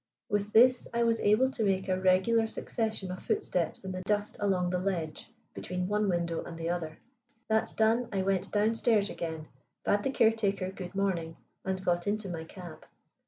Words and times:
With 0.29 0.51
this 0.51 0.87
I 0.95 1.03
was 1.03 1.19
able 1.19 1.51
to 1.51 1.63
make 1.63 1.87
a 1.87 2.01
regular 2.01 2.47
succession 2.47 3.11
of 3.11 3.19
footsteps 3.19 3.85
in 3.85 3.91
the 3.91 4.01
dust 4.01 4.35
along 4.39 4.71
the 4.71 4.79
ledge, 4.79 5.29
between 5.53 5.87
one 5.87 6.09
window 6.09 6.43
and 6.43 6.57
the 6.57 6.71
other. 6.71 6.97
"That 7.49 7.71
done, 7.77 8.09
I 8.11 8.23
went 8.23 8.51
down 8.51 8.73
stairs 8.73 9.11
again, 9.11 9.49
bade 9.85 10.01
the 10.01 10.09
caretaker 10.09 10.71
good 10.71 10.95
morning, 10.95 11.37
and 11.63 11.85
got 11.85 12.07
into 12.07 12.29
my 12.29 12.45
cab. 12.45 12.87